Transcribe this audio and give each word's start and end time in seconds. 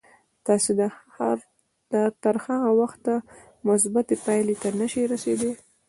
تاسې 0.47 0.71
تر 2.23 2.35
هغه 2.45 2.69
وخته 2.81 3.13
مثبتې 3.67 4.15
پايلې 4.25 4.55
ته 4.61 4.69
نه 4.79 4.87
شئ 4.91 5.03
رسېدای. 5.13 5.53